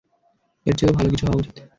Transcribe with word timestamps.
এর 0.65 0.75
চেয়েও 0.77 0.95
ভালো 0.97 1.09
কিছু 1.09 1.23
হওয়া 1.25 1.39
উচিত। 1.41 1.55